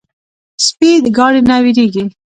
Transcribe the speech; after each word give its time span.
سپي 0.65 0.91
د 1.03 1.05
ګاډي 1.17 1.41
نه 1.49 1.55
وېرېږي. 1.63 2.03